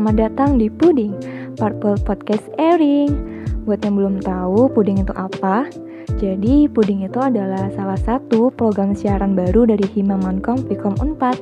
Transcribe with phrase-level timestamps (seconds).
[0.00, 1.12] selamat datang di Puding,
[1.60, 3.12] Purple Podcast Airing.
[3.68, 5.68] Buat yang belum tahu, Puding itu apa?
[6.16, 11.36] Jadi, Puding itu adalah salah satu program siaran baru dari Hima Mankom Vkom Unpad.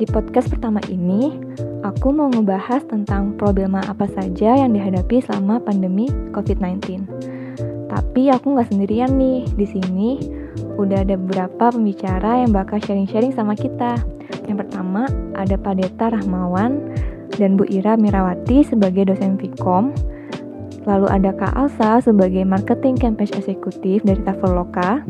[0.00, 1.44] Di podcast pertama ini,
[1.84, 7.04] aku mau ngebahas tentang problema apa saja yang dihadapi selama pandemi COVID-19.
[7.84, 10.10] Tapi aku nggak sendirian nih di sini.
[10.80, 14.00] Udah ada beberapa pembicara yang bakal sharing-sharing sama kita.
[14.48, 15.04] Yang pertama
[15.36, 16.96] ada Pak Deta Rahmawan
[17.36, 19.94] dan Bu Ira Mirawati sebagai dosen Vkom.
[20.88, 25.04] Lalu ada Kak Alsa sebagai marketing campaign eksekutif dari Traveloka.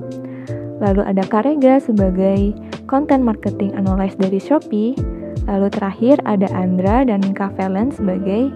[0.82, 2.56] Lalu ada Kak Rega sebagai
[2.90, 4.98] content marketing analyst dari Shopee.
[5.46, 8.50] Lalu terakhir ada Andra dan Kak Valen sebagai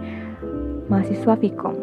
[0.90, 1.76] mahasiswa Vkom.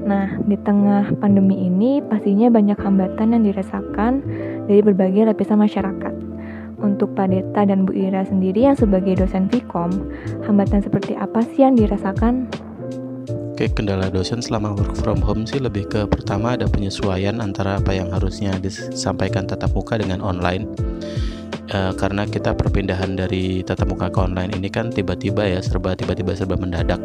[0.00, 4.24] Nah, di tengah pandemi ini pastinya banyak hambatan yang dirasakan
[4.66, 6.29] dari berbagai lapisan masyarakat.
[6.80, 9.92] Untuk Pak Deta dan Bu Ira sendiri yang sebagai dosen Vkom,
[10.48, 12.48] hambatan seperti apa sih yang dirasakan?
[13.52, 17.92] Oke, kendala dosen selama work from home sih lebih ke pertama ada penyesuaian antara apa
[17.92, 20.64] yang harusnya disampaikan tatap muka dengan online.
[21.68, 26.32] E, karena kita perpindahan dari tatap muka ke online ini kan tiba-tiba ya serba tiba-tiba
[26.32, 26.96] serba mendadak.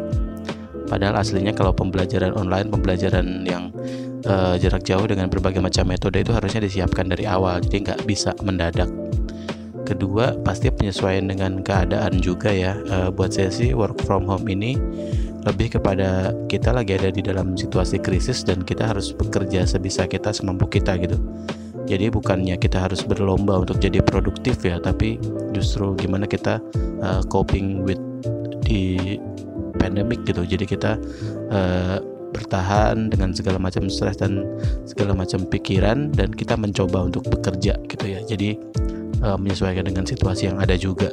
[0.88, 3.68] Padahal aslinya kalau pembelajaran online, pembelajaran yang
[4.24, 8.32] e, jarak jauh dengan berbagai macam metode itu harusnya disiapkan dari awal, jadi nggak bisa
[8.40, 8.88] mendadak
[9.86, 12.74] kedua pasti penyesuaian dengan keadaan juga ya.
[12.90, 14.74] Uh, buat saya sih work from home ini
[15.46, 20.34] lebih kepada kita lagi ada di dalam situasi krisis dan kita harus bekerja sebisa kita
[20.34, 21.14] semampu kita gitu.
[21.86, 25.22] Jadi bukannya kita harus berlomba untuk jadi produktif ya tapi
[25.54, 26.58] justru gimana kita
[26.98, 28.02] uh, coping with
[28.66, 29.14] di
[29.78, 30.42] pandemic gitu.
[30.42, 30.98] Jadi kita
[31.54, 32.02] uh,
[32.34, 34.42] bertahan dengan segala macam stres dan
[34.82, 38.20] segala macam pikiran dan kita mencoba untuk bekerja gitu ya.
[38.26, 38.58] Jadi
[39.22, 41.12] uh, menyesuaikan dengan situasi yang ada juga.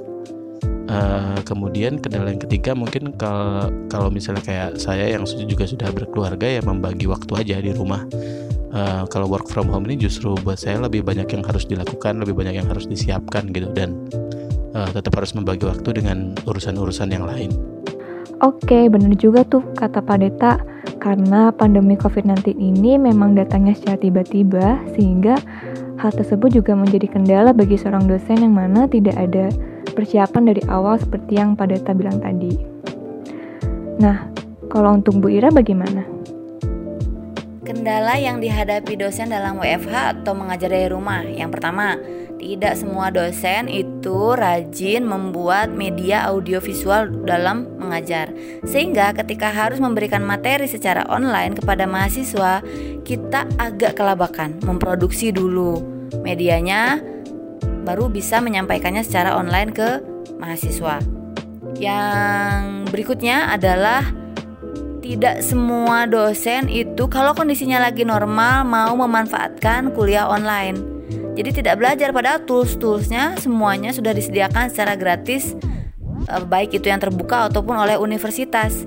[0.83, 6.59] Uh, kemudian kendala yang ketiga mungkin kalau kalau misalnya kayak saya yang juga sudah berkeluarga
[6.59, 8.03] ya membagi waktu aja di rumah.
[8.73, 12.33] Uh, kalau work from home ini justru buat saya lebih banyak yang harus dilakukan, lebih
[12.33, 13.94] banyak yang harus disiapkan gitu dan
[14.73, 17.53] uh, tetap harus membagi waktu dengan urusan-urusan yang lain.
[18.44, 20.53] Oke, benar juga tuh kata Pak Deta.
[21.00, 25.35] Karena pandemi COVID-19 ini memang datangnya secara tiba-tiba, sehingga
[26.03, 29.47] Hal tersebut juga menjadi kendala bagi seorang dosen yang mana tidak ada
[29.95, 32.59] persiapan dari awal seperti yang Pak Deta bilang tadi.
[34.03, 34.27] Nah,
[34.67, 36.03] kalau untuk Bu Ira bagaimana?
[37.63, 41.23] Kendala yang dihadapi dosen dalam WFH atau mengajar dari rumah.
[41.23, 41.95] Yang pertama,
[42.35, 48.35] tidak semua dosen itu rajin membuat media audiovisual dalam mengajar.
[48.67, 52.59] Sehingga ketika harus memberikan materi secara online kepada mahasiswa,
[53.07, 57.01] kita agak kelabakan memproduksi dulu medianya
[57.84, 60.03] baru bisa menyampaikannya secara online ke
[60.38, 61.01] mahasiswa.
[61.79, 62.62] Yang
[62.94, 64.06] berikutnya adalah
[65.01, 70.94] tidak semua dosen itu kalau kondisinya lagi normal mau memanfaatkan kuliah online
[71.34, 75.57] jadi tidak belajar pada tools-toolsnya semuanya sudah disediakan secara gratis
[76.30, 78.85] eh, baik itu yang terbuka ataupun oleh universitas.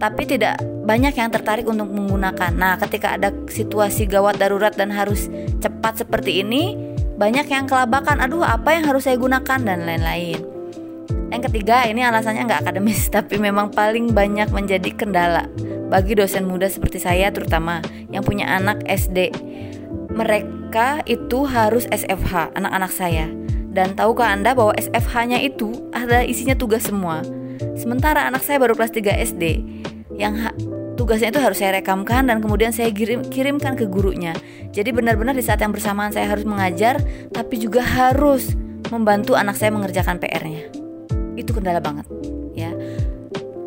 [0.00, 0.56] Tapi tidak
[0.88, 2.56] banyak yang tertarik untuk menggunakan.
[2.56, 5.28] Nah, ketika ada situasi gawat darurat dan harus
[5.60, 6.74] cepat seperti ini,
[7.20, 10.40] banyak yang kelabakan, aduh apa yang harus saya gunakan dan lain-lain.
[11.30, 15.46] Yang ketiga, ini alasannya nggak akademis, tapi memang paling banyak menjadi kendala
[15.92, 19.34] bagi dosen muda seperti saya terutama yang punya anak SD.
[20.10, 23.26] Mereka itu harus SFH, anak-anak saya.
[23.70, 27.22] Dan tahukah Anda bahwa SFH-nya itu ada isinya tugas semua.
[27.76, 29.44] Sementara anak saya baru kelas 3 SD
[30.16, 30.36] yang
[31.00, 34.36] tugasnya itu harus saya rekamkan dan kemudian saya kirim, kirimkan ke gurunya.
[34.70, 37.00] Jadi benar-benar di saat yang bersamaan saya harus mengajar
[37.32, 38.52] tapi juga harus
[38.92, 40.68] membantu anak saya mengerjakan PR-nya.
[41.38, 42.04] Itu kendala banget,
[42.52, 42.72] ya.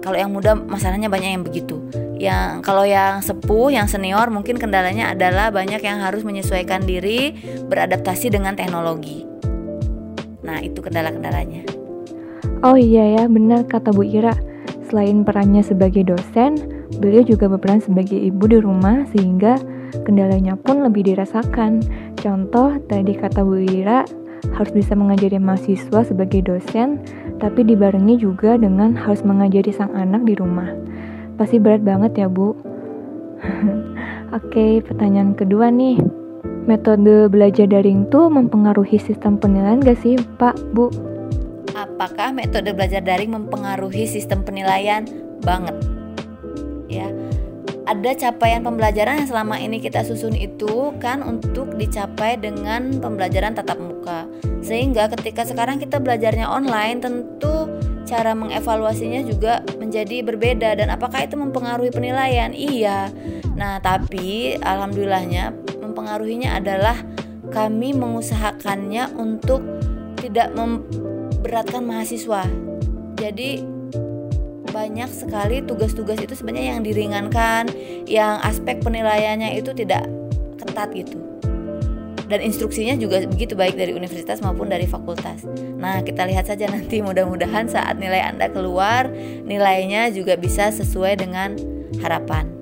[0.04, 1.80] Kalau yang muda masalahnya banyak yang begitu
[2.24, 7.36] yang kalau yang sepuh, yang senior mungkin kendalanya adalah banyak yang harus menyesuaikan diri
[7.68, 9.28] beradaptasi dengan teknologi.
[10.40, 11.83] Nah, itu kendala-kendalanya.
[12.64, 14.32] Oh iya ya, benar kata Bu Ira.
[14.88, 16.56] Selain perannya sebagai dosen,
[16.96, 19.60] beliau juga berperan sebagai ibu di rumah sehingga
[20.08, 21.84] kendalanya pun lebih dirasakan.
[22.16, 24.08] Contoh, tadi kata Bu Ira,
[24.56, 27.04] harus bisa mengajari mahasiswa sebagai dosen,
[27.44, 30.72] tapi dibarengi juga dengan harus mengajari sang anak di rumah.
[31.36, 32.56] Pasti berat banget ya, Bu.
[34.40, 36.00] Oke, pertanyaan kedua nih.
[36.64, 41.13] Metode belajar daring tuh mempengaruhi sistem penilaian gak sih, Pak, Bu?
[42.04, 45.08] Apakah metode belajar daring mempengaruhi sistem penilaian?
[45.40, 45.72] Banget.
[46.92, 47.08] Ya.
[47.88, 53.80] Ada capaian pembelajaran yang selama ini kita susun itu kan untuk dicapai dengan pembelajaran tatap
[53.80, 54.28] muka.
[54.60, 57.72] Sehingga ketika sekarang kita belajarnya online tentu
[58.04, 62.52] cara mengevaluasinya juga menjadi berbeda dan apakah itu mempengaruhi penilaian?
[62.52, 63.16] Iya.
[63.56, 67.00] Nah, tapi alhamdulillahnya mempengaruhinya adalah
[67.48, 69.64] kami mengusahakannya untuk
[70.20, 70.52] tidak
[71.44, 72.48] memberatkan mahasiswa.
[73.20, 73.68] Jadi
[74.72, 77.68] banyak sekali tugas-tugas itu sebenarnya yang diringankan,
[78.08, 80.08] yang aspek penilaiannya itu tidak
[80.56, 81.20] ketat gitu
[82.32, 85.44] dan instruksinya juga begitu baik dari universitas maupun dari fakultas.
[85.78, 89.12] Nah, kita lihat saja nanti mudah-mudahan saat nilai Anda keluar,
[89.44, 91.54] nilainya juga bisa sesuai dengan
[92.00, 92.53] harapan.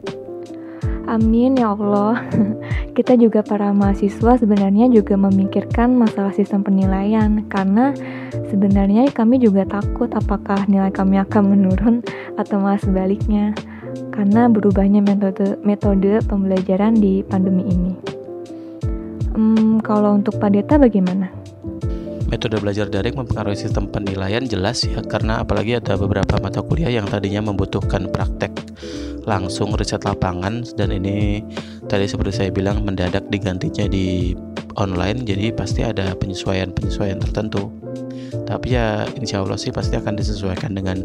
[1.12, 2.24] Amin ya Allah.
[2.96, 7.92] Kita juga para mahasiswa sebenarnya juga memikirkan masalah sistem penilaian karena
[8.48, 11.96] sebenarnya kami juga takut apakah nilai kami akan menurun
[12.40, 13.52] atau malah sebaliknya
[14.16, 17.94] karena berubahnya metode metode pembelajaran di pandemi ini.
[19.36, 21.41] Hmm, kalau untuk Pak Deta bagaimana?
[22.32, 27.04] Metode belajar daring mempengaruhi sistem penilaian jelas ya karena apalagi ada beberapa mata kuliah yang
[27.04, 28.56] tadinya membutuhkan praktek
[29.28, 31.44] langsung riset lapangan dan ini
[31.92, 34.32] tadi seperti saya bilang mendadak digantinya di
[34.80, 37.68] online jadi pasti ada penyesuaian-penyesuaian tertentu
[38.48, 41.04] tapi ya insya Allah sih pasti akan disesuaikan dengan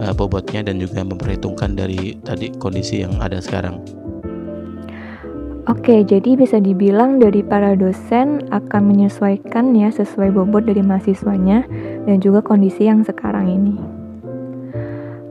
[0.00, 3.80] uh, bobotnya dan juga memperhitungkan dari tadi kondisi yang ada sekarang.
[5.70, 11.62] Oke, jadi bisa dibilang dari para dosen akan menyesuaikan ya sesuai bobot dari mahasiswanya
[12.02, 13.78] dan juga kondisi yang sekarang ini.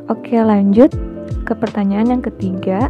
[0.07, 0.95] Oke, lanjut
[1.44, 2.88] ke pertanyaan yang ketiga.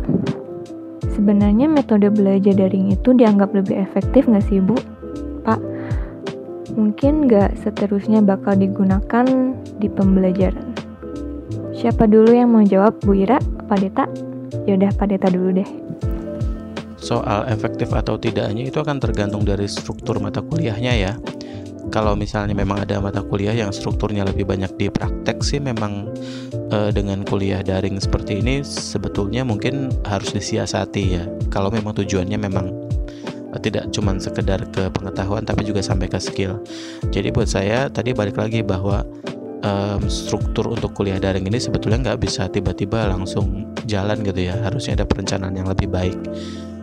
[1.17, 4.77] Sebenarnya metode belajar daring itu dianggap lebih efektif nggak sih, Bu?
[5.41, 5.57] Pak,
[6.77, 9.25] mungkin nggak seterusnya bakal digunakan
[9.81, 10.77] di pembelajaran.
[11.73, 13.41] Siapa dulu yang mau jawab, Bu Ira?
[13.65, 14.05] Pak Deta?
[14.69, 15.80] Yaudah, Pak Deta dulu deh
[17.01, 21.13] soal efektif atau tidaknya itu akan tergantung dari struktur mata kuliahnya ya.
[21.89, 26.13] Kalau misalnya memang ada mata kuliah yang strukturnya lebih banyak di praktek sih memang
[26.69, 31.25] e, dengan kuliah daring seperti ini sebetulnya mungkin harus disiasati ya.
[31.49, 32.69] Kalau memang tujuannya memang
[33.51, 36.61] e, tidak cuma sekedar ke pengetahuan tapi juga sampai ke skill.
[37.09, 39.01] Jadi buat saya tadi balik lagi bahwa
[39.65, 44.55] um, struktur untuk kuliah daring ini sebetulnya nggak bisa tiba-tiba langsung jalan gitu ya.
[44.61, 46.17] Harusnya ada perencanaan yang lebih baik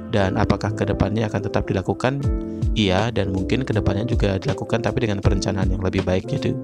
[0.09, 2.21] dan apakah ke depannya akan tetap dilakukan
[2.79, 6.57] iya dan mungkin ke depannya juga dilakukan tapi dengan perencanaan yang lebih baik gitu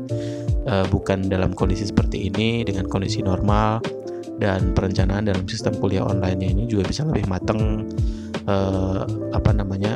[0.68, 3.84] uh, bukan dalam kondisi seperti ini dengan kondisi normal
[4.38, 7.86] dan perencanaan dalam sistem kuliah online ini juga bisa lebih matang
[8.50, 9.94] uh, apa namanya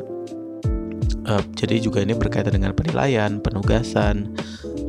[1.26, 4.32] uh, jadi juga ini berkaitan dengan penilaian penugasan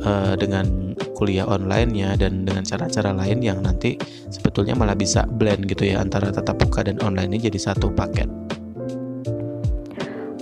[0.04, 4.00] uh, dengan kuliah online-nya dan dengan cara-cara lain yang nanti
[4.32, 8.49] sebetulnya malah bisa blend gitu ya antara tatap muka dan online ini jadi satu paket.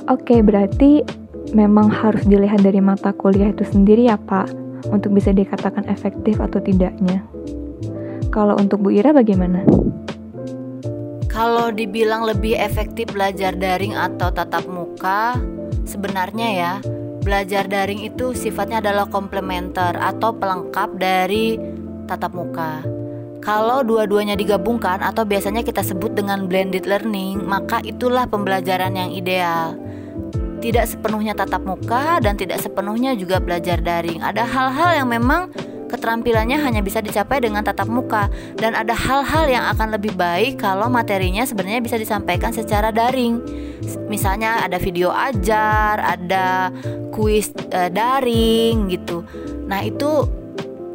[0.08, 1.04] Oke, berarti
[1.52, 4.48] memang harus dilihat dari mata kuliah itu sendiri ya Pak,
[4.88, 7.20] untuk bisa dikatakan efektif atau tidaknya.
[8.32, 9.68] Kalau untuk Bu Ira bagaimana?
[11.28, 15.36] Kalau dibilang lebih efektif belajar daring atau tatap muka,
[15.84, 16.72] sebenarnya ya,
[17.20, 21.60] belajar daring itu sifatnya adalah komplementer atau pelengkap dari
[22.08, 22.80] tatap muka.
[23.44, 29.78] Kalau dua-duanya digabungkan atau biasanya kita sebut dengan blended learning, maka itulah pembelajaran yang ideal.
[30.58, 34.20] Tidak sepenuhnya tatap muka dan tidak sepenuhnya juga belajar daring.
[34.22, 35.54] Ada hal-hal yang memang
[35.88, 38.28] keterampilannya hanya bisa dicapai dengan tatap muka
[38.60, 43.40] dan ada hal-hal yang akan lebih baik kalau materinya sebenarnya bisa disampaikan secara daring.
[44.06, 46.68] Misalnya ada video ajar, ada
[47.16, 49.24] kuis e, daring gitu.
[49.64, 50.28] Nah, itu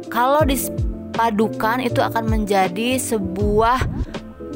[0.08, 3.82] kalau dipadukan itu akan menjadi sebuah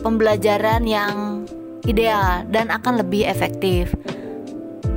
[0.07, 1.43] pembelajaran yang
[1.89, 3.91] ideal dan akan lebih efektif.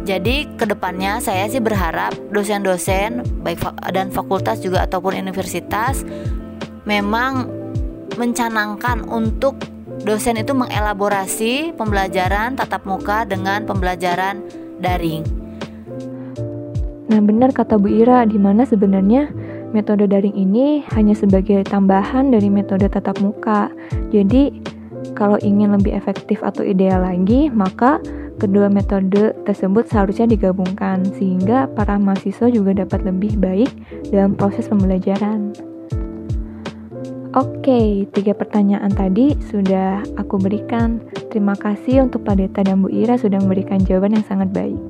[0.02, 3.62] Jadi ke depannya saya sih berharap dosen-dosen baik
[3.94, 6.02] dan fakultas juga ataupun universitas
[6.90, 7.46] memang
[8.18, 9.62] mencanangkan untuk
[10.02, 14.42] dosen itu mengelaborasi pembelajaran tatap muka dengan pembelajaran
[14.82, 15.22] daring.
[17.12, 19.30] Nah benar kata Bu Ira, di mana sebenarnya
[19.76, 23.70] metode daring ini hanya sebagai tambahan dari metode tatap muka.
[24.10, 24.64] Jadi
[25.14, 28.00] kalau ingin lebih efektif atau ideal lagi, maka
[28.42, 33.70] Kedua metode tersebut seharusnya digabungkan sehingga para mahasiswa juga dapat lebih baik
[34.10, 35.54] dalam proses pembelajaran.
[37.38, 41.06] Oke, tiga pertanyaan tadi sudah aku berikan.
[41.30, 44.82] Terima kasih untuk Pak Deta dan Bu Ira sudah memberikan jawaban yang sangat baik.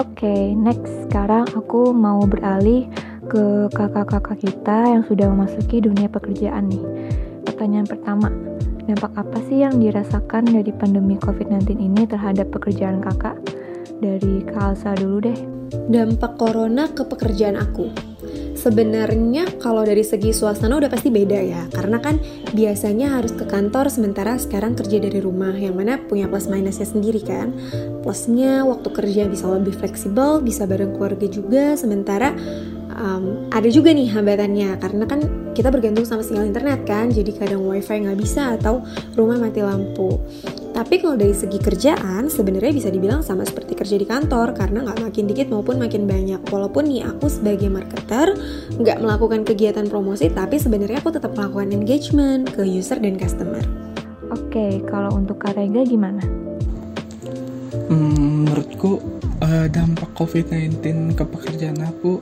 [0.00, 2.88] Oke, next sekarang aku mau beralih
[3.28, 6.82] ke kakak-kakak kita yang sudah memasuki dunia pekerjaan nih.
[7.44, 8.32] Pertanyaan pertama,
[8.82, 13.38] Dampak apa sih yang dirasakan dari pandemi COVID-19 ini terhadap pekerjaan kakak?
[14.02, 15.38] Dari Kak Alsa dulu deh.
[15.86, 18.12] Dampak corona ke pekerjaan aku.
[18.52, 22.22] Sebenarnya kalau dari segi suasana udah pasti beda ya, karena kan
[22.54, 27.26] biasanya harus ke kantor sementara sekarang kerja dari rumah, yang mana punya plus minusnya sendiri
[27.26, 27.50] kan.
[28.06, 32.38] Plusnya waktu kerja bisa lebih fleksibel, bisa bareng keluarga juga, sementara
[32.96, 35.20] um, ada juga nih hambatannya karena kan
[35.52, 38.80] kita bergantung sama sinyal internet kan jadi kadang wifi nggak bisa atau
[39.16, 40.20] rumah mati lampu.
[40.72, 45.04] Tapi kalau dari segi kerjaan sebenarnya bisa dibilang sama seperti kerja di kantor karena nggak
[45.04, 46.40] makin dikit maupun makin banyak.
[46.48, 48.32] Walaupun nih aku sebagai marketer
[48.80, 53.60] nggak melakukan kegiatan promosi tapi sebenarnya aku tetap melakukan engagement ke user dan customer.
[54.32, 56.24] Oke, kalau untuk Kak Rega gimana?
[57.92, 58.96] Hmm, menurutku
[59.44, 62.16] uh, dampak COVID-19 ke pekerjaan aku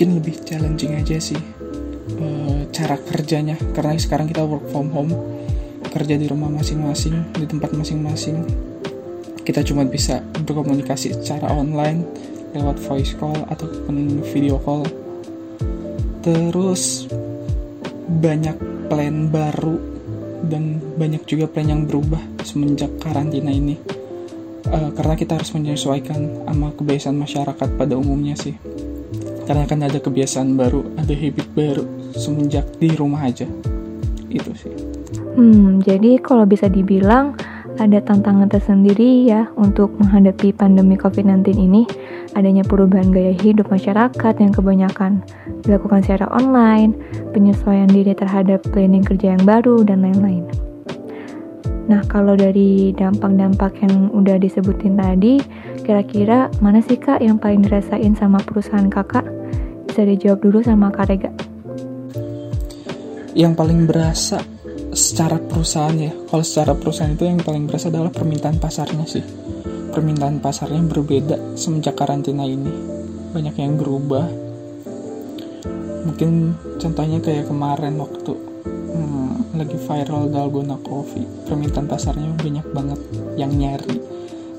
[0.00, 1.36] mungkin lebih challenging aja sih
[2.16, 3.60] uh, cara kerjanya.
[3.76, 5.12] Karena sekarang kita work from home
[5.92, 8.40] kerja di rumah masing-masing di tempat masing-masing.
[9.44, 12.08] Kita cuma bisa berkomunikasi secara online
[12.56, 14.88] lewat voice call ataupun video call.
[16.24, 17.04] Terus
[18.08, 18.56] banyak
[18.88, 19.76] plan baru
[20.48, 23.76] dan banyak juga plan yang berubah semenjak karantina ini.
[24.64, 28.56] Uh, karena kita harus menyesuaikan sama kebiasaan masyarakat pada umumnya sih
[29.50, 31.82] karena kan ada kebiasaan baru ada habit baru
[32.14, 33.50] semenjak di rumah aja
[34.30, 37.38] itu sih Hmm, jadi kalau bisa dibilang
[37.78, 41.82] ada tantangan tersendiri ya untuk menghadapi pandemi COVID-19 ini.
[42.34, 45.22] Adanya perubahan gaya hidup masyarakat yang kebanyakan
[45.62, 46.98] dilakukan secara online,
[47.30, 50.44] penyesuaian diri terhadap planning kerja yang baru, dan lain-lain.
[51.90, 55.42] Nah, kalau dari dampak-dampak yang udah disebutin tadi,
[55.82, 59.26] kira-kira mana sih kak yang paling dirasain sama perusahaan kakak?
[60.00, 61.28] Bisa dijawab dulu sama Kak Rega.
[63.36, 64.40] yang paling berasa
[64.96, 66.08] secara perusahaan ya.
[66.24, 69.20] Kalau secara perusahaan itu yang paling berasa adalah permintaan pasarnya sih.
[69.92, 72.72] Permintaan pasarnya berbeda semenjak karantina ini.
[73.36, 74.24] Banyak yang berubah.
[76.08, 78.32] Mungkin contohnya kayak kemarin waktu
[78.72, 81.28] hmm, lagi viral dalgona coffee.
[81.44, 83.00] Permintaan pasarnya banyak banget
[83.36, 84.09] yang nyari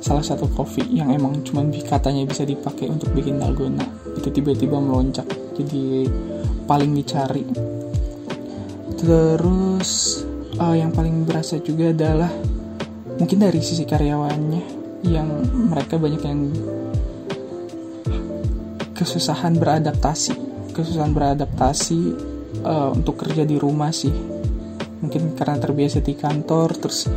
[0.02, 3.86] salah satu kopi yang emang cuma katanya bisa dipakai untuk bikin dalgona.
[4.18, 6.10] Itu tiba-tiba melonjak jadi
[6.66, 7.46] paling dicari.
[8.98, 10.22] Terus
[10.58, 12.34] uh, yang paling berasa juga adalah
[13.22, 15.30] mungkin dari sisi karyawannya yang
[15.70, 16.42] mereka banyak yang
[18.98, 22.02] kesusahan beradaptasi kesusahan beradaptasi
[22.64, 24.12] uh, untuk kerja di rumah sih.
[25.02, 27.10] Mungkin karena terbiasa di kantor terus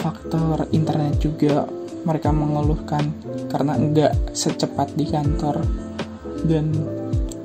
[0.00, 1.68] faktor internet juga
[2.04, 3.12] mereka mengeluhkan
[3.52, 5.60] karena enggak secepat di kantor
[6.48, 6.72] dan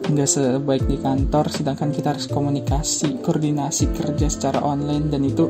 [0.06, 5.50] nggak sebaik di kantor sedangkan kita harus komunikasi koordinasi kerja secara online dan itu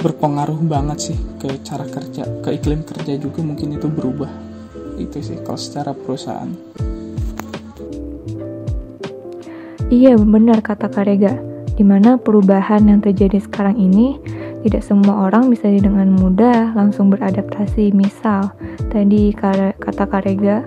[0.00, 4.32] berpengaruh banget sih ke cara kerja ke iklim kerja juga mungkin itu berubah.
[4.96, 6.48] Itu sih kalau secara perusahaan.
[9.90, 11.34] Iya benar kata Kak Rega,
[11.74, 14.16] di mana perubahan yang terjadi sekarang ini
[14.60, 17.96] tidak semua orang bisa dengan mudah langsung beradaptasi.
[17.96, 18.52] Misal,
[18.92, 20.60] tadi kata Kak Rega,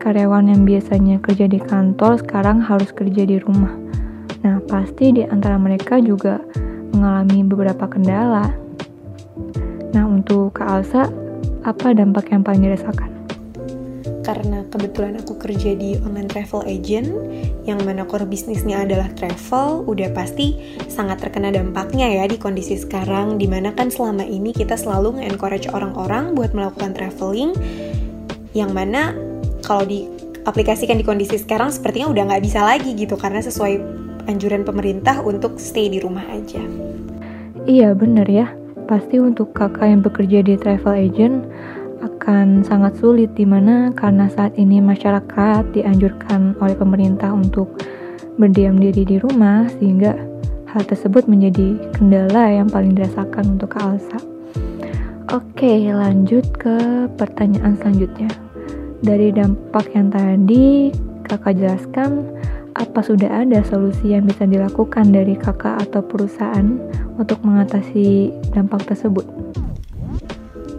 [0.00, 3.74] karyawan yang biasanya kerja di kantor sekarang harus kerja di rumah.
[4.44, 6.38] Nah, pasti di antara mereka juga
[6.94, 8.52] mengalami beberapa kendala.
[9.92, 11.08] Nah, untuk Kak Alsa,
[11.66, 13.15] apa dampak yang paling dirasakan?
[14.26, 17.06] Karena kebetulan aku kerja di online travel agent
[17.62, 20.58] yang mana core bisnisnya adalah travel udah pasti
[20.90, 25.70] sangat terkena dampaknya ya di kondisi sekarang di mana kan selama ini kita selalu nge-encourage
[25.70, 27.54] orang-orang buat melakukan traveling
[28.50, 29.14] yang mana
[29.62, 33.78] kalau diaplikasikan di kondisi sekarang sepertinya udah nggak bisa lagi gitu karena sesuai
[34.26, 36.58] anjuran pemerintah untuk stay di rumah aja.
[37.66, 38.46] Iya bener ya,
[38.90, 41.46] pasti untuk kakak yang bekerja di travel agent
[42.06, 47.74] akan sangat sulit di mana karena saat ini masyarakat dianjurkan oleh pemerintah untuk
[48.38, 50.14] berdiam diri di rumah sehingga
[50.70, 54.20] hal tersebut menjadi kendala yang paling dirasakan untuk Kak Alsa.
[55.34, 58.30] Oke, lanjut ke pertanyaan selanjutnya.
[59.02, 60.94] Dari dampak yang tadi
[61.26, 62.30] kakak jelaskan,
[62.76, 66.78] apa sudah ada solusi yang bisa dilakukan dari kakak atau perusahaan
[67.16, 69.24] untuk mengatasi dampak tersebut?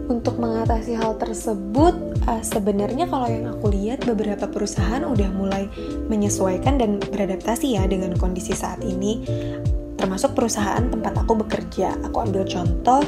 [0.08, 1.94] Untuk mengatasi hal tersebut,
[2.28, 5.64] uh, sebenarnya kalau yang aku lihat beberapa perusahaan udah mulai
[6.06, 9.24] menyesuaikan dan beradaptasi ya dengan kondisi saat ini.
[9.98, 11.98] Termasuk perusahaan tempat aku bekerja.
[12.06, 13.02] Aku ambil contoh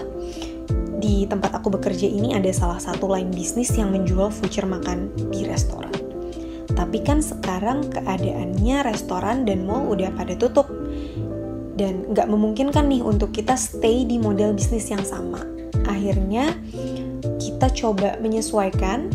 [1.01, 5.49] di tempat aku bekerja ini ada salah satu line bisnis yang menjual voucher makan di
[5.49, 5.93] restoran.
[6.71, 10.69] Tapi kan sekarang keadaannya restoran dan mall udah pada tutup
[11.75, 15.41] dan nggak memungkinkan nih untuk kita stay di model bisnis yang sama.
[15.89, 16.53] Akhirnya
[17.61, 19.13] kita coba menyesuaikan,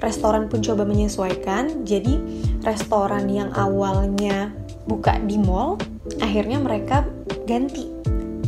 [0.00, 1.84] restoran pun coba menyesuaikan.
[1.84, 2.16] Jadi
[2.64, 4.48] restoran yang awalnya
[4.88, 5.76] buka di mall,
[6.24, 7.04] akhirnya mereka
[7.44, 7.92] ganti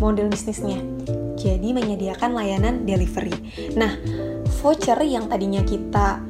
[0.01, 0.81] model bisnisnya.
[1.37, 3.37] Jadi menyediakan layanan delivery.
[3.77, 4.01] Nah,
[4.65, 6.25] voucher yang tadinya kita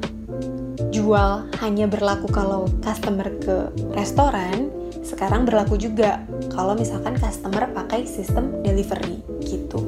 [0.91, 4.67] jual hanya berlaku kalau customer ke restoran,
[5.07, 6.19] sekarang berlaku juga
[6.51, 9.79] kalau misalkan customer pakai sistem delivery gitu.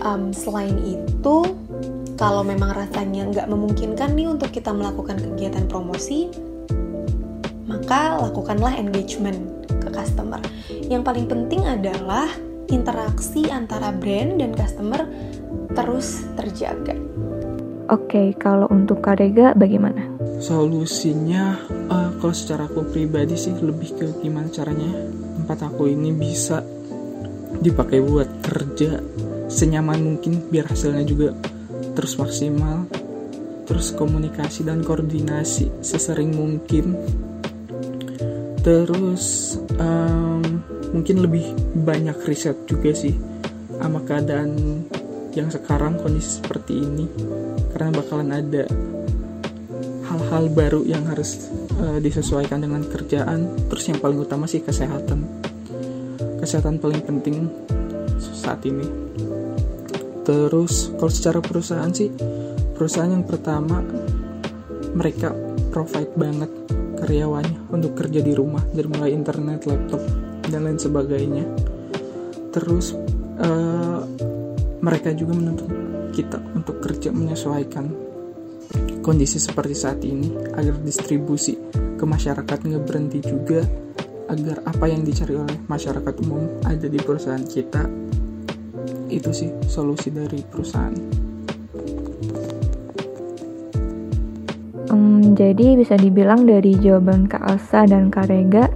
[0.00, 1.65] Um, selain itu,
[2.16, 6.32] kalau memang rasanya nggak memungkinkan nih untuk kita melakukan kegiatan promosi,
[7.68, 10.40] maka lakukanlah engagement ke customer.
[10.88, 12.26] Yang paling penting adalah
[12.72, 15.04] interaksi antara brand dan customer
[15.76, 16.96] terus terjaga.
[17.86, 20.10] Oke, kalau untuk Karega bagaimana?
[20.42, 21.54] Solusinya,
[21.86, 24.90] uh, kalau secara aku pribadi sih lebih ke gimana caranya
[25.38, 26.64] tempat aku ini bisa
[27.62, 28.98] dipakai buat kerja
[29.46, 31.30] senyaman mungkin biar hasilnya juga
[31.96, 32.84] terus maksimal
[33.66, 36.94] terus komunikasi dan koordinasi sesering mungkin.
[38.62, 40.62] Terus um,
[40.94, 41.50] mungkin lebih
[41.82, 43.14] banyak riset juga sih
[43.76, 44.82] sama keadaan
[45.34, 47.04] yang sekarang kondisi seperti ini
[47.74, 48.64] karena bakalan ada
[50.06, 53.50] hal-hal baru yang harus uh, disesuaikan dengan kerjaan.
[53.66, 55.26] Terus yang paling utama sih kesehatan.
[56.38, 57.50] Kesehatan paling penting
[58.18, 58.86] saat ini
[60.26, 62.10] terus kalau secara perusahaan sih
[62.74, 63.80] perusahaan yang pertama
[64.96, 65.30] mereka
[65.70, 66.50] provide banget
[66.96, 70.00] karyawannya untuk kerja di rumah dari mulai internet, laptop
[70.48, 71.44] dan lain sebagainya.
[72.50, 72.96] Terus
[73.36, 74.00] uh,
[74.80, 75.68] mereka juga menuntut
[76.16, 77.92] kita untuk kerja menyesuaikan
[79.04, 81.54] kondisi seperti saat ini agar distribusi
[82.00, 83.62] ke masyarakat nggak berhenti juga
[84.26, 87.86] agar apa yang dicari oleh masyarakat umum ada di perusahaan kita
[89.08, 90.94] itu sih solusi dari perusahaan.
[94.86, 98.70] Um, jadi bisa dibilang dari jawaban Kak Alsa dan Kak Rega,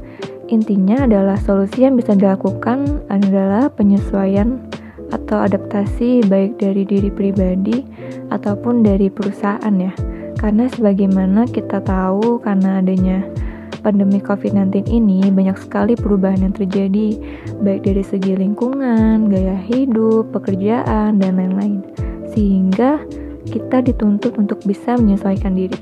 [0.51, 4.59] intinya adalah solusi yang bisa dilakukan adalah penyesuaian
[5.11, 7.83] atau adaptasi baik dari diri pribadi
[8.31, 9.95] ataupun dari perusahaan ya.
[10.39, 13.21] Karena sebagaimana kita tahu karena adanya
[13.81, 17.17] pandemi COVID-19 ini banyak sekali perubahan yang terjadi
[17.65, 21.81] baik dari segi lingkungan, gaya hidup, pekerjaan, dan lain-lain.
[22.31, 23.03] Sehingga
[23.49, 25.81] kita dituntut untuk bisa menyesuaikan diri.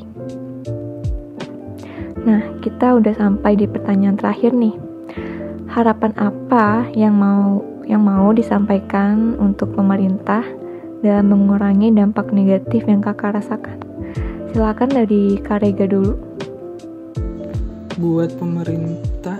[2.24, 4.74] Nah, kita udah sampai di pertanyaan terakhir nih.
[5.68, 10.44] Harapan apa yang mau yang mau disampaikan untuk pemerintah
[11.00, 13.80] dalam mengurangi dampak negatif yang kakak rasakan?
[14.52, 16.27] Silakan dari Karega dulu.
[17.98, 19.36] Buat pemerintah,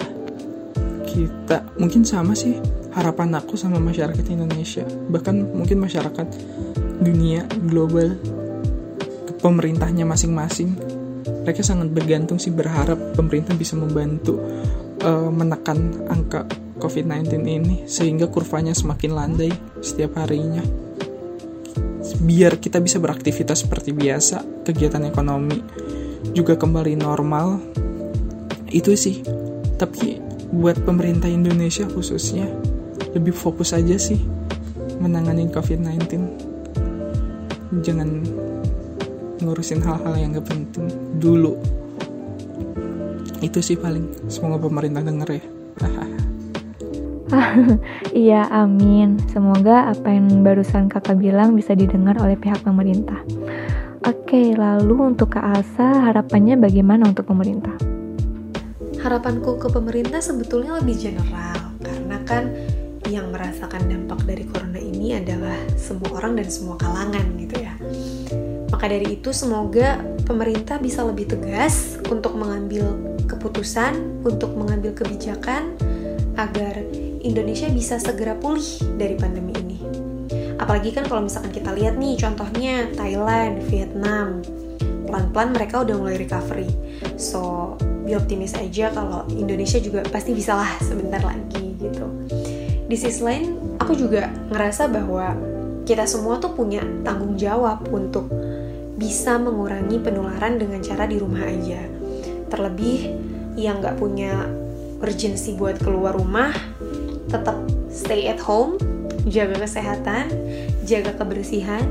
[1.06, 2.58] kita mungkin sama sih
[2.92, 6.26] harapan aku sama masyarakat Indonesia, bahkan mungkin masyarakat
[6.98, 8.18] dunia global
[9.38, 10.98] pemerintahnya masing-masing
[11.48, 14.36] mereka sangat bergantung sih berharap pemerintah bisa membantu
[15.00, 16.44] uh, menekan angka
[16.76, 19.48] COVID-19 ini sehingga kurvanya semakin landai
[19.80, 20.60] setiap harinya.
[22.20, 25.56] Biar kita bisa beraktivitas seperti biasa, kegiatan ekonomi
[26.36, 27.48] juga kembali normal.
[28.68, 29.24] Itu sih.
[29.78, 30.20] Tapi
[30.52, 32.48] buat pemerintah Indonesia khususnya
[33.12, 34.18] lebih fokus aja sih
[34.98, 36.08] menangani COVID-19.
[37.84, 38.08] Jangan
[39.38, 40.90] ngurusin hal-hal yang gak penting
[41.22, 41.54] dulu
[43.38, 45.44] itu sih paling semoga pemerintah denger ya
[48.26, 53.20] iya amin semoga apa yang barusan kakak bilang bisa didengar oleh pihak pemerintah
[54.06, 57.74] Oke, lalu untuk Kak Asa, harapannya bagaimana untuk pemerintah?
[59.08, 62.52] Harapanku ke pemerintah sebetulnya lebih general, karena kan
[63.08, 67.72] yang merasakan dampak dari corona ini adalah semua orang dan semua kalangan gitu ya.
[68.68, 69.96] Maka dari itu semoga
[70.28, 72.84] pemerintah bisa lebih tegas untuk mengambil
[73.24, 75.72] keputusan, untuk mengambil kebijakan
[76.36, 76.76] agar
[77.24, 79.78] Indonesia bisa segera pulih dari pandemi ini.
[80.60, 84.44] Apalagi kan kalau misalkan kita lihat nih contohnya Thailand, Vietnam,
[85.08, 86.68] pelan-pelan mereka udah mulai recovery.
[87.16, 87.72] So,
[88.08, 92.08] be optimis aja kalau Indonesia juga pasti bisa lah sebentar lagi gitu.
[92.88, 95.36] Di sisi lain, aku juga ngerasa bahwa
[95.84, 98.32] kita semua tuh punya tanggung jawab untuk
[98.96, 101.84] bisa mengurangi penularan dengan cara di rumah aja.
[102.48, 103.12] Terlebih
[103.60, 104.48] yang nggak punya
[105.04, 106.56] urgensi buat keluar rumah,
[107.28, 107.60] tetap
[107.92, 108.80] stay at home,
[109.28, 110.32] jaga kesehatan,
[110.88, 111.84] jaga kebersihan,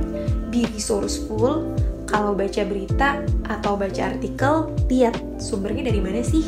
[0.50, 1.62] be resourceful.
[2.08, 3.20] Kalau baca berita
[3.52, 6.48] atau baca artikel, lihat sumbernya dari mana sih?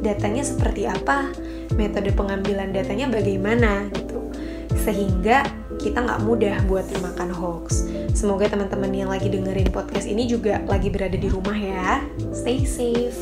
[0.00, 1.28] Datanya seperti apa?
[1.76, 4.32] Metode pengambilan datanya bagaimana gitu.
[4.80, 5.44] Sehingga
[5.76, 7.84] kita nggak mudah buat termakan hoax.
[8.16, 12.00] Semoga teman-teman yang lagi dengerin podcast ini juga lagi berada di rumah ya.
[12.32, 13.14] Stay safe.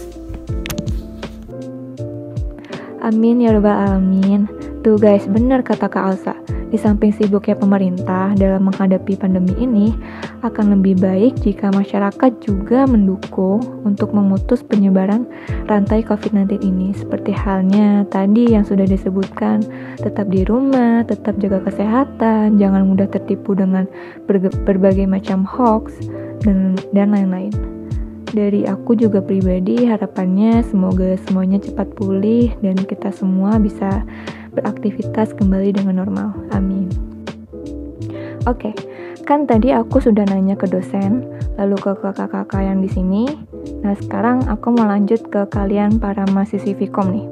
[3.03, 4.47] Amin ya rabbal alamin.
[4.87, 6.46] Tuh guys, benar kata Kak Alsa.
[6.77, 9.97] Di samping sibuknya pemerintah dalam menghadapi pandemi ini,
[10.45, 15.25] akan lebih baik jika masyarakat juga mendukung untuk memutus penyebaran
[15.73, 16.93] rantai COVID-19 ini.
[16.93, 19.65] Seperti halnya tadi yang sudah disebutkan,
[19.97, 23.89] tetap di rumah, tetap jaga kesehatan, jangan mudah tertipu dengan
[24.69, 25.97] berbagai macam hoax,
[26.45, 27.57] dan lain-lain
[28.37, 34.05] dari aku juga pribadi harapannya semoga semuanya cepat pulih dan kita semua bisa
[34.57, 36.33] beraktivitas kembali dengan normal.
[36.57, 36.89] Amin.
[38.49, 38.73] Oke,
[39.29, 41.27] kan tadi aku sudah nanya ke dosen,
[41.61, 43.27] lalu ke kakak-kakak yang di sini.
[43.83, 47.27] Nah, sekarang aku mau lanjut ke kalian para mahasiswi Vkom nih.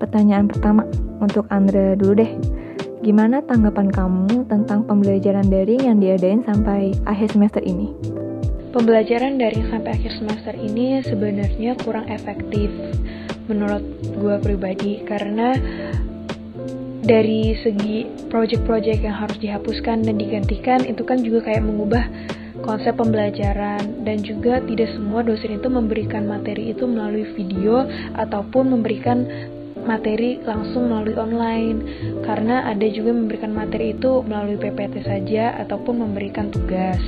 [0.00, 0.88] Pertanyaan pertama
[1.20, 2.32] untuk Andra dulu deh.
[2.98, 7.94] Gimana tanggapan kamu tentang pembelajaran daring yang diadain sampai akhir semester ini?
[8.74, 12.68] Pembelajaran daring sampai akhir semester ini sebenarnya kurang efektif
[13.48, 15.56] menurut gue pribadi karena
[17.08, 22.04] dari segi project-project yang harus dihapuskan dan digantikan itu kan juga kayak mengubah
[22.60, 29.24] konsep pembelajaran dan juga tidak semua dosen itu memberikan materi itu melalui video ataupun memberikan
[29.88, 31.80] materi langsung melalui online
[32.28, 37.00] karena ada juga memberikan materi itu melalui PPT saja ataupun memberikan tugas.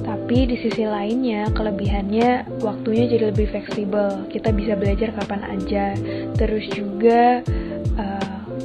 [0.00, 4.28] Tapi di sisi lainnya, kelebihannya waktunya jadi lebih fleksibel.
[4.28, 5.94] Kita bisa belajar kapan aja.
[6.34, 7.44] Terus juga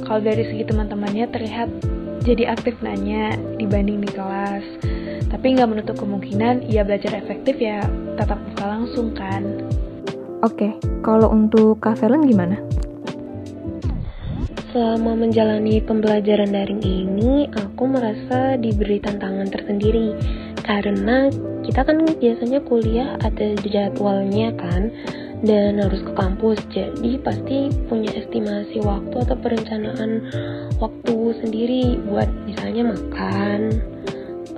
[0.06, 1.68] kalau dari segi teman-temannya terlihat
[2.22, 4.62] jadi aktif nanya dibanding di kelas.
[5.26, 7.82] Tapi nggak menutup kemungkinan ia belajar efektif ya
[8.14, 9.42] tatap muka langsung kan.
[10.46, 12.54] Oke, kalau untuk Kak Velen gimana?
[14.70, 20.14] Selama menjalani pembelajaran daring ini, aku merasa diberi tantangan tersendiri
[20.62, 21.30] karena
[21.66, 24.90] kita kan biasanya kuliah ada jadwalnya kan
[25.44, 26.58] dan harus ke kampus.
[26.72, 30.10] Jadi pasti punya estimasi waktu atau perencanaan
[30.80, 33.60] waktu sendiri buat misalnya makan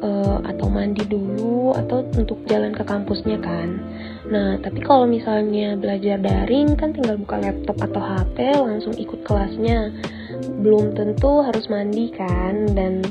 [0.03, 3.81] uh, atau mandi dulu atau untuk jalan ke kampusnya kan.
[4.29, 9.91] Nah tapi kalau misalnya belajar daring kan tinggal buka laptop atau HP langsung ikut kelasnya.
[10.39, 13.03] Belum tentu harus mandi kan dan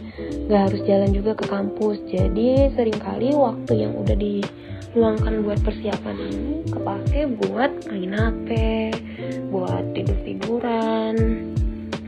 [0.47, 1.99] gak harus jalan juga ke kampus.
[2.07, 4.15] Jadi sering kali waktu yang udah
[4.97, 8.49] diluangkan buat persiapan ini kepake buat main HP
[9.53, 11.13] buat tidur tiduran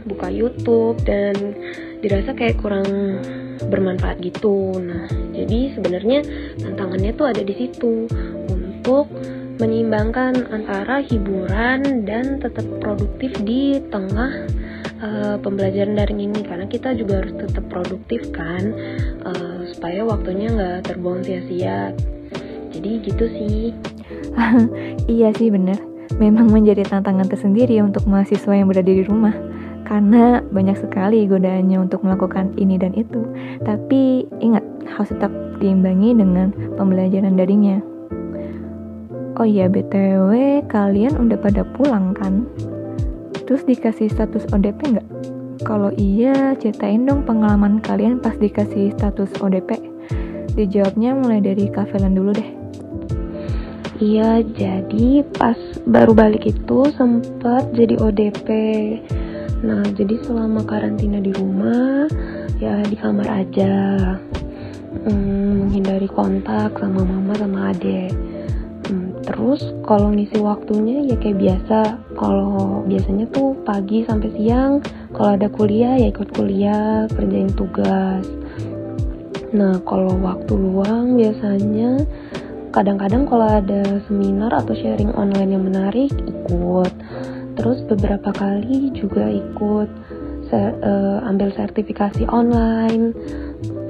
[0.09, 1.53] buka YouTube dan
[2.01, 2.89] dirasa kayak kurang
[3.69, 4.73] bermanfaat gitu.
[4.81, 5.05] Nah
[5.37, 6.25] jadi sebenarnya
[6.65, 8.09] tantangannya tuh ada di situ
[8.49, 9.05] untuk
[9.61, 14.49] menyeimbangkan antara hiburan dan tetap produktif di tengah
[15.05, 16.41] uh, pembelajaran daring ini.
[16.41, 18.73] Karena kita juga harus tetap produktif kan
[19.29, 21.93] uh, supaya waktunya nggak terbuang sia-sia
[22.79, 23.75] jadi gitu sih
[25.19, 25.75] iya sih bener
[26.15, 29.35] memang menjadi tantangan tersendiri untuk mahasiswa yang berada di rumah
[29.83, 33.27] karena banyak sekali godaannya untuk melakukan ini dan itu
[33.67, 37.83] tapi ingat harus tetap diimbangi dengan pembelajaran daringnya
[39.39, 42.43] Oh iya BTW kalian udah pada pulang kan?
[43.47, 45.07] Terus dikasih status ODP nggak?
[45.63, 49.79] Kalau iya, ceritain dong pengalaman kalian pas dikasih status ODP.
[50.59, 52.58] Dijawabnya mulai dari Kavelan dulu deh.
[53.99, 58.47] Iya, jadi pas baru balik itu sempat jadi ODP.
[59.59, 62.07] Nah, jadi selama karantina di rumah,
[62.63, 63.75] ya di kamar aja.
[65.03, 68.15] Hmm, menghindari kontak sama mama sama adek
[69.29, 71.79] terus kalau ngisi waktunya ya kayak biasa
[72.17, 74.81] kalau biasanya tuh pagi sampai siang
[75.13, 78.25] kalau ada kuliah ya ikut kuliah kerjain tugas
[79.53, 82.09] nah kalau waktu luang biasanya
[82.79, 86.93] kadang-kadang kalau ada seminar atau sharing online yang menarik ikut.
[87.59, 89.91] Terus beberapa kali juga ikut
[90.47, 93.11] ser uh, ambil sertifikasi online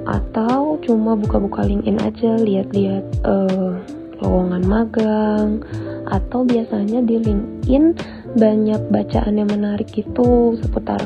[0.09, 3.77] atau cuma buka-buka LinkedIn aja lihat-lihat uh,
[4.25, 5.61] lowongan magang
[6.09, 7.93] atau biasanya di LinkedIn
[8.41, 11.05] banyak bacaan yang menarik gitu seputar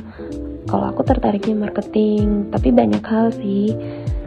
[0.71, 3.75] kalau aku tertariknya marketing tapi banyak hal sih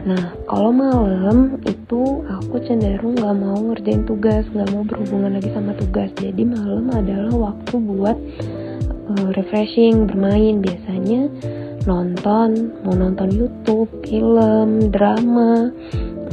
[0.03, 5.73] nah kalau malam itu aku cenderung nggak mau ngerjain tugas nggak mau berhubungan lagi sama
[5.73, 6.11] tugas.
[6.19, 8.17] Jadi malam adalah waktu buat
[9.15, 10.59] uh, refreshing bermain.
[10.61, 11.31] Biasanya
[11.87, 15.71] nonton mau nonton YouTube film drama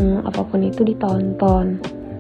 [0.03, 1.79] um, apa pun itu ditonton.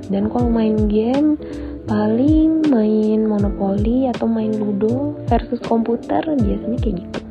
[0.08, 1.40] Dan kalau main game
[1.84, 7.23] paling main monopoli atau main ludo versus komputer biasanya kayak gitu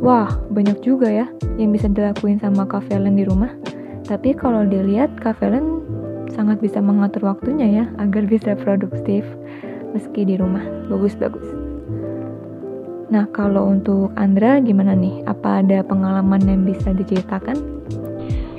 [0.00, 1.26] wah banyak juga ya
[1.60, 3.52] yang bisa dilakuin sama Kak Valen di rumah
[4.06, 5.82] tapi kalau dilihat Kak Valen
[6.32, 9.24] sangat bisa mengatur waktunya ya agar bisa produktif
[9.94, 11.66] meski di rumah bagus-bagus
[13.06, 15.22] Nah, kalau untuk Andra gimana nih?
[15.30, 17.54] Apa ada pengalaman yang bisa diceritakan?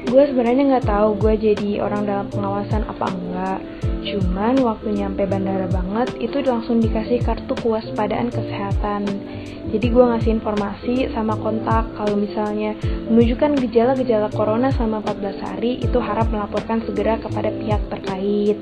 [0.07, 3.59] Gue sebenarnya nggak tahu gue jadi orang dalam pengawasan apa enggak.
[4.07, 9.03] Cuman waktu nyampe bandara banget itu langsung dikasih kartu kewaspadaan kesehatan.
[9.67, 12.71] Jadi gue ngasih informasi sama kontak kalau misalnya
[13.11, 18.55] menunjukkan gejala-gejala corona selama 14 hari itu harap melaporkan segera kepada pihak terkait.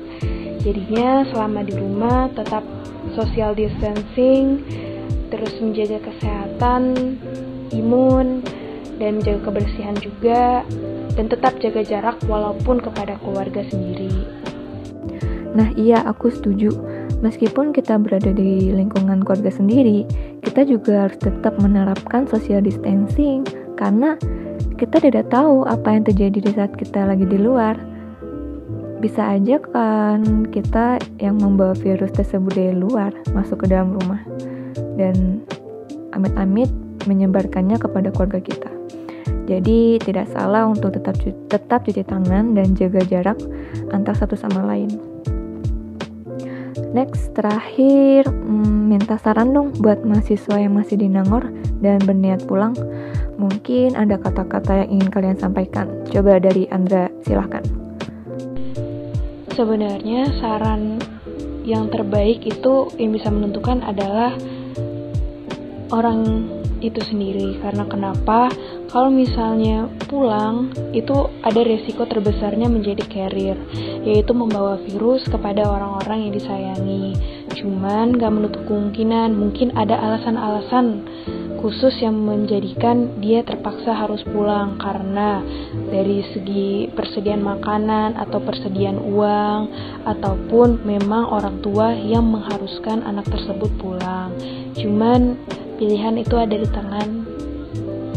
[0.66, 2.66] Jadinya selama di rumah tetap
[3.14, 4.66] social distancing,
[5.30, 6.82] terus menjaga kesehatan,
[7.70, 8.42] imun,
[8.96, 10.64] dan menjaga kebersihan juga,
[11.16, 14.12] dan tetap jaga jarak walaupun kepada keluarga sendiri.
[15.56, 16.68] Nah, iya, aku setuju.
[17.24, 20.04] Meskipun kita berada di lingkungan keluarga sendiri,
[20.44, 23.40] kita juga harus tetap menerapkan social distancing
[23.80, 24.20] karena
[24.76, 27.80] kita tidak tahu apa yang terjadi di saat kita lagi di luar.
[29.00, 34.20] Bisa aja kan kita yang membawa virus tersebut dari luar masuk ke dalam rumah
[35.00, 35.40] dan
[36.12, 36.68] amit-amit
[37.08, 38.75] menyebarkannya kepada keluarga kita.
[39.46, 41.14] Jadi tidak salah untuk tetap
[41.46, 43.38] tetap cuci tangan dan jaga jarak
[43.94, 44.90] antar satu sama lain.
[46.96, 51.44] Next, terakhir, hmm, minta saran dong buat mahasiswa yang masih di Nangor
[51.84, 52.72] dan berniat pulang.
[53.36, 55.92] Mungkin ada kata-kata yang ingin kalian sampaikan.
[56.08, 57.60] Coba dari Andra, silahkan.
[59.52, 60.96] Sebenarnya saran
[61.68, 64.32] yang terbaik itu yang bisa menentukan adalah
[65.92, 66.48] orang
[66.80, 67.60] itu sendiri.
[67.60, 68.48] Karena kenapa?
[68.96, 73.60] Kalau misalnya pulang, itu ada resiko terbesarnya menjadi carrier,
[74.08, 77.12] yaitu membawa virus kepada orang-orang yang disayangi.
[77.60, 81.04] Cuman gak menutup kemungkinan mungkin ada alasan-alasan
[81.60, 85.44] khusus yang menjadikan dia terpaksa harus pulang karena
[85.92, 89.60] dari segi persediaan makanan atau persediaan uang
[90.08, 94.32] ataupun memang orang tua yang mengharuskan anak tersebut pulang.
[94.72, 95.36] Cuman
[95.76, 97.35] pilihan itu ada di tangan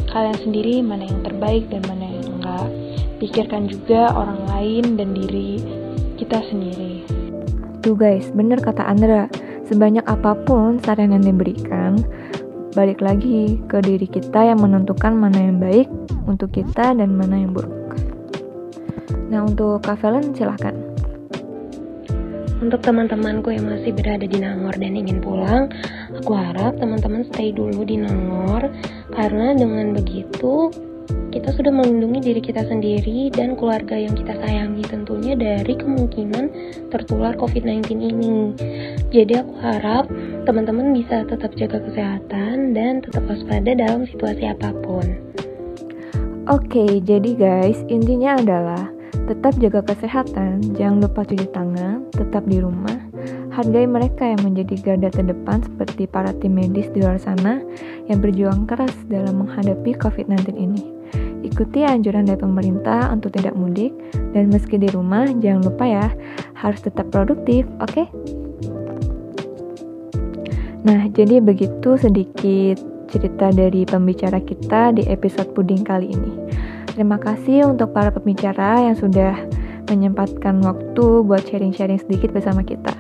[0.10, 2.67] kalian sendiri mana yang terbaik dan mana yang enggak.
[3.19, 5.62] Pikirkan juga orang lain dan diri
[6.17, 7.04] kita sendiri.
[7.80, 9.32] Tuh guys, bener kata Andra.
[9.69, 12.02] Sebanyak apa pun saran yang diberikan,
[12.74, 15.86] balik lagi ke diri kita yang menentukan mana yang baik
[16.26, 17.72] untuk kita dan mana yang buruk.
[19.30, 20.74] Nah, untuk Kak Valen silahkan.
[22.60, 25.72] Untuk teman-temanku yang masih berada di Nangor dan ingin pulang,
[26.12, 28.67] aku harap teman-teman stay dulu di Nangor
[29.13, 30.69] karena dengan begitu
[31.30, 36.45] kita sudah melindungi diri kita sendiri dan keluarga yang kita sayangi tentunya dari kemungkinan
[36.89, 38.38] tertular COVID-19 ini.
[39.13, 40.10] Jadi aku harap
[40.45, 45.06] teman-teman bisa tetap jaga kesehatan dan tetap waspada dalam situasi apa pun.
[46.50, 48.89] Oke, jadi guys, intinya adalah
[49.30, 52.98] Tetap jaga kesehatan, jangan lupa cuci tangan, tetap di rumah.
[53.54, 57.62] Hargai mereka yang menjadi garda terdepan seperti para tim medis di luar sana
[58.10, 60.82] yang berjuang keras dalam menghadapi COVID-19 ini.
[61.46, 63.94] Ikuti anjuran dari pemerintah untuk tidak mudik
[64.34, 66.08] dan meski di rumah jangan lupa ya
[66.58, 67.86] harus tetap produktif, oke?
[67.86, 68.08] Okay?
[70.89, 72.82] Nah, jadi begitu sedikit
[73.13, 76.34] cerita dari pembicara kita di episode puding kali ini.
[77.00, 79.32] Terima kasih untuk para pembicara yang sudah
[79.88, 82.92] menyempatkan waktu buat sharing-sharing sedikit bersama kita.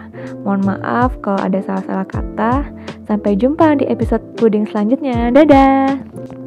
[0.47, 2.63] Mohon maaf kalau ada salah-salah kata.
[3.03, 5.35] Sampai jumpa di episode puding selanjutnya.
[5.35, 6.38] Dadah!